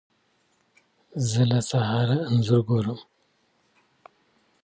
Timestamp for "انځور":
2.29-2.61